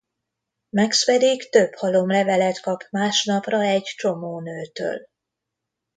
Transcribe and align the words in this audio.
Max 0.69 1.03
pedig 1.05 1.49
több 1.49 1.75
halom 1.75 2.07
levelet 2.09 2.59
kap 2.61 2.83
másnapra 2.89 3.61
egy 3.61 3.83
csomó 3.97 4.39
nőtől. 4.41 5.07